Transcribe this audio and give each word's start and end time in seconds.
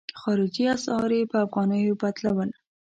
خارجي 0.21 0.63
اسعار 0.75 1.09
یې 1.17 1.29
په 1.31 1.37
افغانیو 1.45 1.99
بدلول. 2.01 2.49